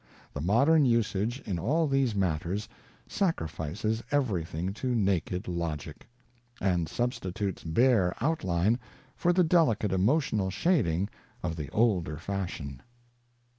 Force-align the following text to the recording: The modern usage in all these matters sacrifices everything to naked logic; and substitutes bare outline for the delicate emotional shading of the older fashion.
The 0.33 0.41
modern 0.41 0.83
usage 0.83 1.41
in 1.41 1.59
all 1.59 1.85
these 1.85 2.15
matters 2.15 2.67
sacrifices 3.07 4.01
everything 4.09 4.73
to 4.73 4.95
naked 4.95 5.47
logic; 5.47 6.07
and 6.59 6.89
substitutes 6.89 7.63
bare 7.63 8.15
outline 8.19 8.79
for 9.15 9.31
the 9.31 9.43
delicate 9.43 9.91
emotional 9.93 10.49
shading 10.49 11.07
of 11.43 11.55
the 11.55 11.69
older 11.69 12.17
fashion. 12.17 12.81